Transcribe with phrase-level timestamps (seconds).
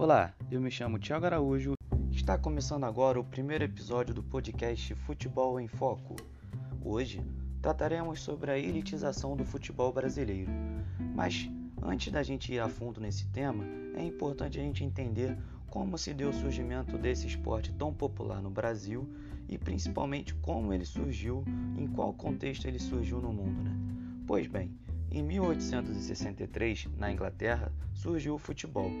[0.00, 1.72] Olá, eu me chamo Tiago Araújo.
[2.12, 6.14] Está começando agora o primeiro episódio do podcast Futebol em Foco.
[6.84, 7.20] Hoje
[7.60, 10.52] trataremos sobre a elitização do futebol brasileiro.
[11.16, 11.50] Mas
[11.82, 13.64] antes da gente ir a fundo nesse tema,
[13.96, 15.36] é importante a gente entender
[15.66, 19.12] como se deu o surgimento desse esporte tão popular no Brasil
[19.48, 21.42] e principalmente como ele surgiu,
[21.76, 23.64] em qual contexto ele surgiu no mundo.
[23.64, 23.76] Né?
[24.28, 24.70] Pois bem,
[25.10, 28.92] em 1863, na Inglaterra, surgiu o futebol,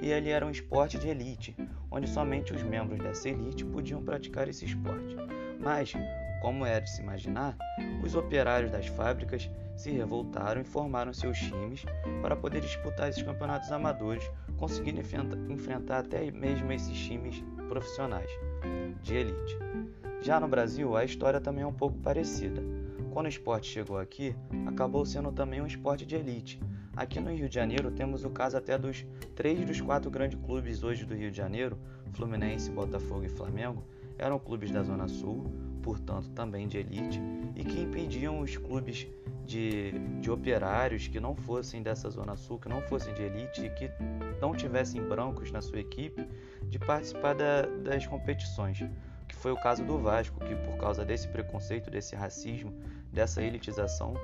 [0.00, 1.56] e ele era um esporte de elite,
[1.90, 5.16] onde somente os membros dessa elite podiam praticar esse esporte.
[5.58, 5.92] Mas,
[6.40, 7.56] como é de se imaginar,
[8.02, 11.84] os operários das fábricas se revoltaram e formaram seus times
[12.22, 15.00] para poder disputar esses campeonatos amadores, conseguindo
[15.50, 18.30] enfrentar até mesmo esses times profissionais
[19.02, 19.58] de elite.
[20.22, 22.62] Já no Brasil, a história também é um pouco parecida.
[23.12, 24.34] Quando o esporte chegou aqui,
[24.66, 26.60] acabou sendo também um esporte de elite.
[26.96, 29.04] Aqui no Rio de Janeiro temos o caso até dos
[29.34, 31.78] três dos quatro grandes clubes hoje do Rio de Janeiro,
[32.14, 33.84] Fluminense, Botafogo e Flamengo,
[34.16, 35.44] eram clubes da Zona Sul,
[35.82, 37.20] portanto também de elite,
[37.54, 39.06] e que impediam os clubes
[39.44, 43.68] de, de operários que não fossem dessa Zona Sul, que não fossem de elite e
[43.68, 43.90] que
[44.40, 46.26] não tivessem brancos na sua equipe,
[46.62, 48.82] de participar da, das competições.
[49.28, 52.72] Que foi o caso do Vasco, que por causa desse preconceito, desse racismo,
[53.12, 54.14] dessa elitização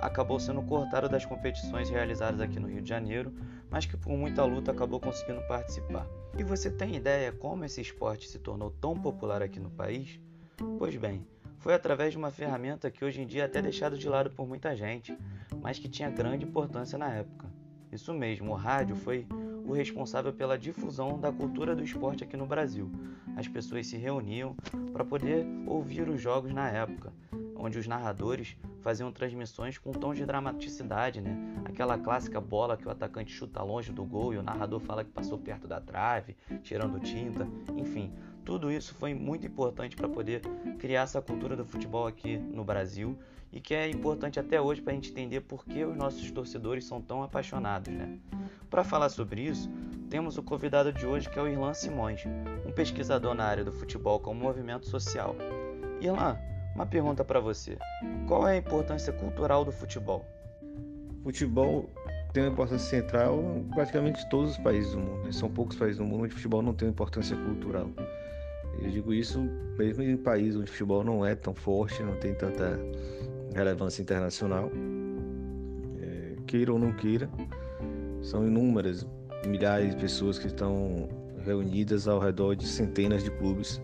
[0.00, 3.32] acabou sendo cortado das competições realizadas aqui no Rio de Janeiro,
[3.70, 6.06] mas que por muita luta acabou conseguindo participar.
[6.38, 10.20] E você tem ideia como esse esporte se tornou tão popular aqui no país?
[10.78, 11.26] Pois bem,
[11.58, 14.46] foi através de uma ferramenta que hoje em dia é até deixado de lado por
[14.46, 15.16] muita gente,
[15.60, 17.46] mas que tinha grande importância na época.
[17.90, 19.26] Isso mesmo, o rádio foi
[19.64, 22.90] o responsável pela difusão da cultura do esporte aqui no Brasil.
[23.36, 24.56] As pessoas se reuniam
[24.92, 27.12] para poder ouvir os jogos na época
[27.58, 31.36] onde os narradores faziam transmissões com tom de dramaticidade, né?
[31.64, 35.10] Aquela clássica bola que o atacante chuta longe do gol e o narrador fala que
[35.10, 38.12] passou perto da trave, tirando tinta, enfim,
[38.44, 40.40] tudo isso foi muito importante para poder
[40.78, 43.18] criar essa cultura do futebol aqui no Brasil
[43.52, 46.84] e que é importante até hoje para a gente entender por que os nossos torcedores
[46.84, 48.18] são tão apaixonados, né?
[48.70, 49.68] Para falar sobre isso,
[50.08, 52.22] temos o convidado de hoje que é o Irlan Simões,
[52.64, 55.34] um pesquisador na área do futebol como movimento social.
[56.00, 56.38] Irlan,
[56.76, 57.76] uma pergunta para você:
[58.28, 60.24] qual é a importância cultural do futebol?
[61.24, 61.88] Futebol
[62.32, 65.24] tem uma importância central em praticamente todos os países do mundo.
[65.24, 65.32] Né?
[65.32, 67.90] São poucos países do mundo onde o futebol não tem importância cultural.
[68.78, 69.40] Eu digo isso
[69.78, 72.78] mesmo em países onde o futebol não é tão forte, não tem tanta
[73.54, 74.70] relevância internacional.
[75.98, 77.28] É, queira ou não queira,
[78.20, 79.06] são inúmeras,
[79.46, 81.08] milhares de pessoas que estão
[81.42, 83.80] reunidas ao redor de centenas de clubes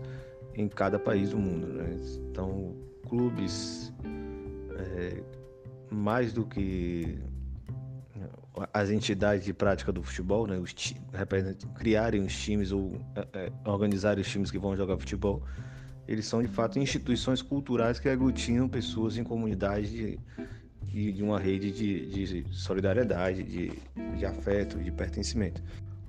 [0.55, 1.67] em cada país do mundo.
[1.67, 1.97] Né?
[2.29, 2.75] Então,
[3.07, 3.93] clubes,
[4.77, 5.23] é,
[5.89, 7.19] mais do que
[8.71, 10.73] as entidades de prática do futebol, né, os
[11.75, 15.43] criarem os times ou é, é, organizarem os times que vão jogar futebol,
[16.07, 20.19] eles são de fato instituições culturais que aglutinam pessoas em comunidades de,
[20.83, 23.71] de, de uma rede de, de solidariedade, de,
[24.17, 25.63] de afeto, de pertencimento.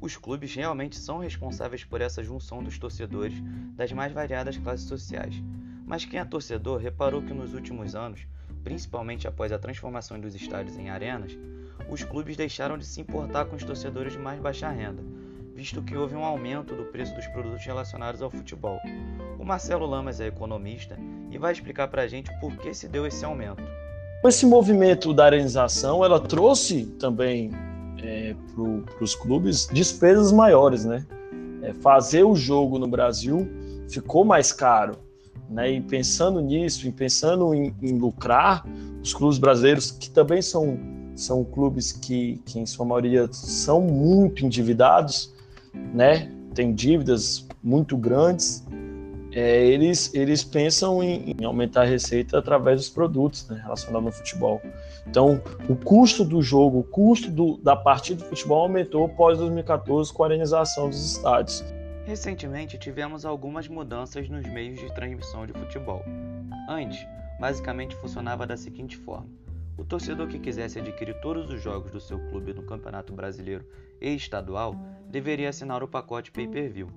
[0.04, 3.32] Os clubes realmente são responsáveis por essa junção dos torcedores
[3.74, 5.42] das mais variadas classes sociais.
[5.86, 8.26] Mas quem é torcedor reparou que nos últimos anos,
[8.62, 11.38] principalmente após a transformação dos estádios em arenas,
[11.88, 15.02] os clubes deixaram de se importar com os torcedores de mais baixa renda,
[15.54, 18.78] visto que houve um aumento do preço dos produtos relacionados ao futebol.
[19.38, 20.98] O Marcelo Lamas é economista
[21.30, 23.62] e vai explicar para a gente por que se deu esse aumento.
[24.22, 27.50] Esse movimento da arenização, ela trouxe também
[28.04, 31.06] é, para os clubes despesas maiores, né?
[31.62, 33.48] É, fazer o jogo no Brasil
[33.88, 34.96] ficou mais caro,
[35.48, 35.72] né?
[35.72, 38.66] E pensando nisso, e pensando em, em, lucrar,
[39.02, 40.78] os clubes brasileiros que também são
[41.16, 45.32] são clubes que, que em sua maioria são muito endividados,
[45.72, 46.30] né?
[46.54, 48.63] Tem dívidas muito grandes
[49.34, 54.12] é, eles, eles pensam em, em, aumentar a receita através dos produtos né, relacionados ao
[54.12, 54.62] futebol.
[55.08, 60.12] Então, o custo do jogo, o custo do, da partida de futebol aumentou após 2014
[60.12, 61.64] com a organização dos estádios.
[62.06, 66.04] Recentemente tivemos algumas mudanças nos meios de transmissão de futebol.
[66.68, 67.04] Antes,
[67.40, 69.26] basicamente funcionava da seguinte forma:
[69.76, 73.66] o torcedor que quisesse adquirir todos os jogos do seu clube no Campeonato Brasileiro
[74.00, 74.76] e Estadual
[75.08, 76.88] deveria assinar o pacote pay-per-view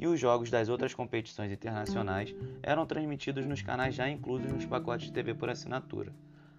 [0.00, 5.06] e os jogos das outras competições internacionais eram transmitidos nos canais já inclusos nos pacotes
[5.06, 6.12] de TV por assinatura.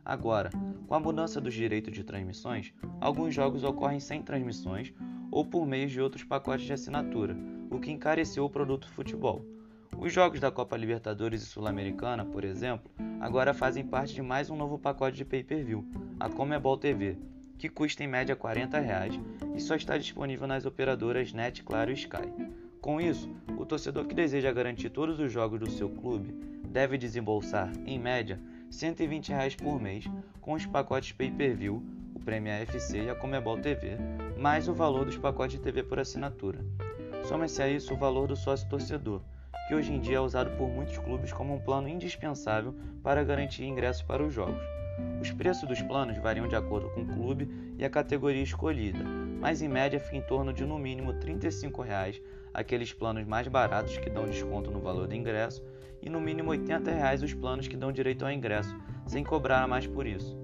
[0.05, 0.51] Agora,
[0.87, 4.93] com a mudança dos direitos de transmissões, alguns jogos ocorrem sem transmissões
[5.31, 7.35] ou por meio de outros pacotes de assinatura,
[7.69, 9.43] o que encareceu o produto futebol.
[9.97, 14.55] Os jogos da Copa Libertadores e Sul-Americana, por exemplo, agora fazem parte de mais um
[14.55, 15.85] novo pacote de pay-per-view,
[16.19, 17.17] a Comebol TV,
[17.57, 19.19] que custa em média 40 reais,
[19.55, 22.33] e e só está disponível nas operadoras Net, Claro e Sky.
[22.81, 23.29] Com isso,
[23.59, 26.33] o torcedor que deseja garantir todos os jogos do seu clube
[26.67, 28.39] deve desembolsar, em média,
[28.71, 30.05] 120 reais por mês
[30.41, 31.83] com os pacotes pay-per-view,
[32.15, 33.97] o Premier FC e a Comebol TV,
[34.35, 36.65] mais o valor dos pacotes de TV por assinatura.
[37.25, 39.21] Soma-se a isso o valor do sócio torcedor,
[39.67, 42.73] que hoje em dia é usado por muitos clubes como um plano indispensável
[43.03, 44.80] para garantir ingresso para os jogos.
[45.21, 49.03] Os preços dos planos variam de acordo com o clube e a categoria escolhida,
[49.39, 52.21] mas em média fica em torno de no mínimo 35 reais
[52.53, 55.63] aqueles planos mais baratos que dão desconto no valor do ingresso
[56.01, 58.75] e no mínimo 80 reais os planos que dão direito ao ingresso,
[59.05, 60.37] sem cobrar mais por isso.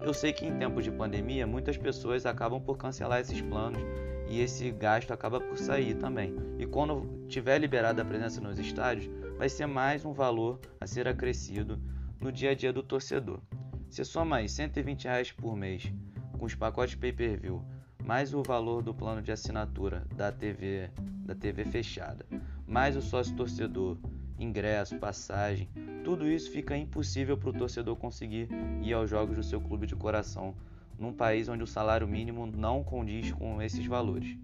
[0.00, 3.80] Eu sei que em tempos de pandemia muitas pessoas acabam por cancelar esses planos
[4.28, 6.34] e esse gasto acaba por sair também.
[6.58, 11.08] E quando tiver liberada a presença nos estádios, vai ser mais um valor a ser
[11.08, 11.80] acrescido
[12.20, 13.40] no dia a dia do torcedor.
[13.90, 15.92] Se soma aí 120 reais por mês
[16.38, 17.64] com os pacotes pay-per-view,
[18.04, 20.90] mais o valor do plano de assinatura da TV,
[21.24, 22.24] da TV fechada,
[22.66, 23.96] mais o sócio torcedor,
[24.38, 25.68] ingresso, passagem,
[26.04, 28.48] tudo isso fica impossível para o torcedor conseguir
[28.82, 30.54] ir aos jogos do seu clube de coração
[30.98, 34.36] num país onde o salário mínimo não condiz com esses valores.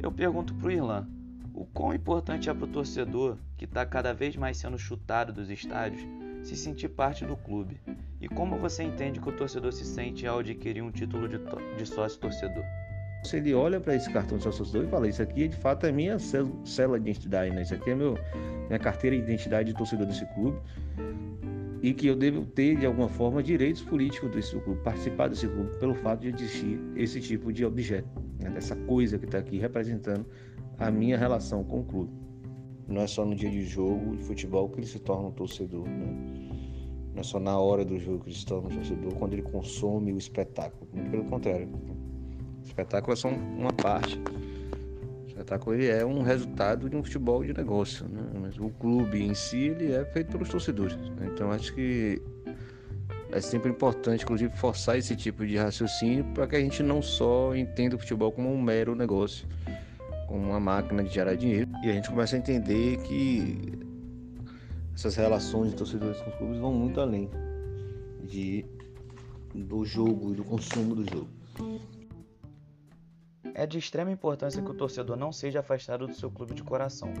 [0.00, 1.08] Eu pergunto para o Irlan,
[1.52, 5.50] o quão importante é para o torcedor, que está cada vez mais sendo chutado dos
[5.50, 6.02] estádios,
[6.42, 7.80] se sentir parte do clube?
[8.20, 11.38] E como você entende que o torcedor se sente ao adquirir um título de,
[11.76, 12.64] de sócio torcedor?
[13.24, 15.86] Se ele olha para esse cartão de sócio torcedor e fala: Isso aqui de fato
[15.86, 17.62] é minha célula de identidade, né?
[17.62, 18.18] Isso aqui é meu,
[18.66, 20.58] minha carteira de identidade de torcedor desse clube
[21.82, 25.76] e que eu devo ter de alguma forma direitos políticos desse clube, participar desse clube
[25.78, 28.08] pelo fato de existir esse tipo de objeto,
[28.40, 28.50] né?
[28.50, 30.26] dessa coisa que está aqui representando
[30.78, 32.12] a minha relação com o clube.
[32.88, 35.86] Não é só no dia de jogo de futebol que ele se torna um torcedor,
[35.86, 36.47] né?
[37.18, 40.12] Não é só na hora do jogo que ele torna um torcedor, quando ele consome
[40.12, 40.88] o espetáculo.
[40.92, 41.68] Muito pelo contrário.
[42.62, 44.20] O espetáculo é só uma parte
[45.26, 48.22] espetáculo ele é um resultado de um futebol de negócio, né?
[48.40, 50.96] mas o clube em si ele é feito pelos torcedores.
[50.96, 51.30] Né?
[51.32, 52.20] Então acho que
[53.32, 57.54] é sempre importante, inclusive, forçar esse tipo de raciocínio para que a gente não só
[57.54, 59.46] entenda o futebol como um mero negócio,
[60.26, 63.87] como uma máquina de gerar dinheiro, e a gente começa a entender que
[64.98, 67.30] essas relações de torcedores com os clubes vão muito além
[68.24, 68.66] de,
[69.54, 71.28] do jogo e do consumo do jogo.
[73.54, 77.12] É de extrema importância que o torcedor não seja afastado do seu clube de coração,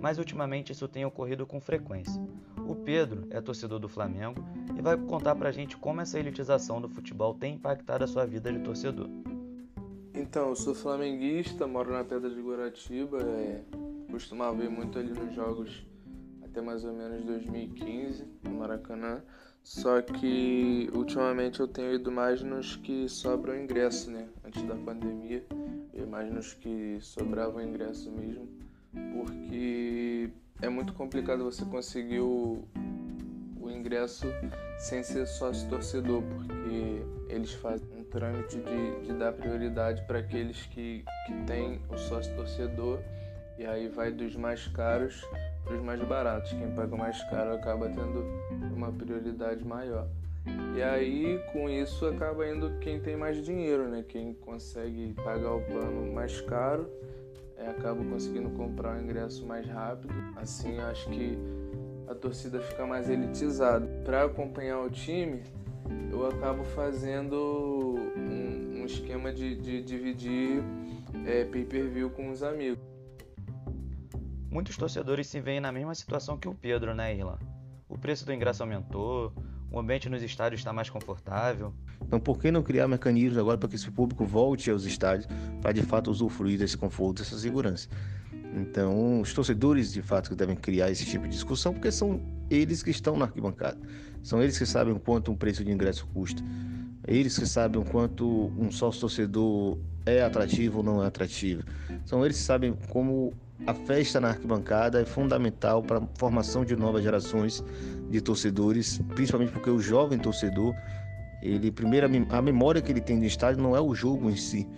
[0.00, 2.22] mas ultimamente isso tem ocorrido com frequência.
[2.64, 4.44] O Pedro é torcedor do Flamengo
[4.78, 8.52] e vai contar pra gente como essa elitização do futebol tem impactado a sua vida
[8.52, 9.08] de torcedor.
[10.14, 13.64] Então, eu sou flamenguista, moro na Pedra de Guaratiba, é,
[14.12, 15.84] costumava ir muito ali nos jogos
[16.56, 19.22] até mais ou menos 2015, no Maracanã.
[19.62, 24.28] Só que ultimamente eu tenho ido mais nos que sobram ingresso, né?
[24.44, 25.44] Antes da pandemia
[26.06, 28.48] mais nos que sobrava o ingresso mesmo,
[29.12, 30.30] porque
[30.62, 32.64] é muito complicado você conseguir o,
[33.60, 34.26] o ingresso
[34.78, 40.64] sem ser sócio torcedor, porque eles fazem um trâmite de, de dar prioridade para aqueles
[40.66, 43.00] que, que têm o sócio torcedor
[43.58, 45.22] e aí vai dos mais caros
[45.66, 46.52] para os mais baratos.
[46.52, 48.24] Quem paga mais caro acaba tendo
[48.74, 50.06] uma prioridade maior.
[50.76, 54.04] E aí, com isso, acaba indo quem tem mais dinheiro, né?
[54.06, 56.88] Quem consegue pagar o plano mais caro,
[57.58, 60.14] é, acaba conseguindo comprar o ingresso mais rápido.
[60.36, 61.36] Assim, acho que
[62.06, 63.86] a torcida fica mais elitizada.
[64.04, 65.42] Para acompanhar o time,
[66.12, 70.62] eu acabo fazendo um, um esquema de, de dividir
[71.26, 72.95] é, pay-per-view com os amigos.
[74.50, 77.38] Muitos torcedores se veem na mesma situação que o Pedro, né, Irlan?
[77.88, 79.32] O preço do ingresso aumentou,
[79.70, 81.72] o ambiente nos estádios está mais confortável.
[82.02, 85.26] Então, por que não criar mecanismos agora para que esse público volte aos estádios
[85.60, 87.88] para de fato usufruir desse conforto, dessa segurança?
[88.54, 92.90] Então, os torcedores de fato devem criar esse tipo de discussão, porque são eles que
[92.90, 93.78] estão na arquibancada.
[94.22, 96.42] São eles que sabem o quanto um preço de ingresso custa.
[97.06, 98.26] Eles que sabem o quanto
[98.58, 101.64] um sócio torcedor é atrativo ou não é atrativo.
[102.04, 103.34] São eles que sabem como
[103.64, 107.64] a festa na arquibancada é fundamental para a formação de novas gerações
[108.10, 110.74] de torcedores, principalmente porque o jovem torcedor,
[111.42, 114.68] ele primeiro a memória que ele tem do estádio não é o jogo em si,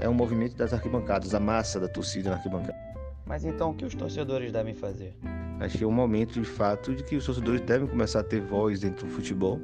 [0.00, 2.78] é o movimento das arquibancadas, a massa da torcida na arquibancada.
[3.24, 5.14] Mas então o que os torcedores devem fazer?
[5.60, 8.40] Acho que é um momento de fato de que os torcedores devem começar a ter
[8.40, 9.60] voz dentro do futebol,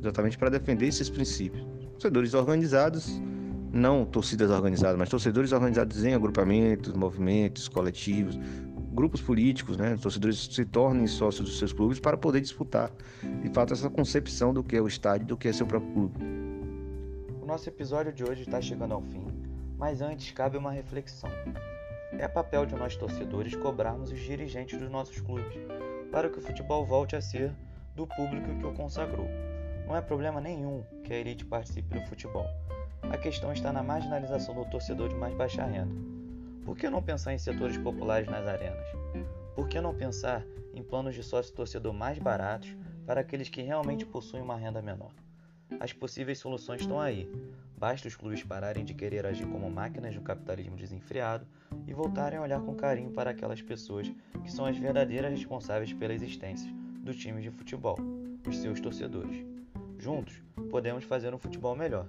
[0.00, 1.64] exatamente para defender esses princípios.
[1.92, 3.20] Torcedores organizados
[3.76, 8.38] não torcidas organizadas, mas torcedores organizados em agrupamentos, movimentos, coletivos,
[8.92, 9.96] grupos políticos, né?
[10.00, 12.90] Torcedores se tornem sócios dos seus clubes para poder disputar,
[13.42, 16.18] de fato, essa concepção do que é o estádio, do que é seu próprio clube.
[17.42, 19.24] O nosso episódio de hoje está chegando ao fim.
[19.78, 21.30] Mas antes cabe uma reflexão.
[22.18, 25.54] É papel de nós torcedores cobrarmos os dirigentes dos nossos clubes
[26.10, 27.52] para que o futebol volte a ser
[27.94, 29.28] do público que o consagrou.
[29.86, 32.46] Não é problema nenhum que a elite participe do futebol.
[33.02, 35.94] A questão está na marginalização do torcedor de mais baixa renda.
[36.64, 38.86] Por que não pensar em setores populares nas arenas?
[39.54, 42.76] Por que não pensar em planos de sócio-torcedor mais baratos
[43.06, 45.12] para aqueles que realmente possuem uma renda menor?
[45.80, 47.30] As possíveis soluções estão aí.
[47.76, 51.46] Basta os clubes pararem de querer agir como máquinas do capitalismo desenfreado
[51.86, 54.10] e voltarem a olhar com carinho para aquelas pessoas
[54.42, 56.72] que são as verdadeiras responsáveis pela existência
[57.02, 57.96] dos times de futebol,
[58.46, 59.44] os seus torcedores.
[59.98, 62.08] Juntos, podemos fazer um futebol melhor.